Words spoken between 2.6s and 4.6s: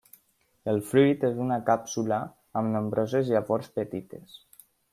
amb nombroses llavors petites.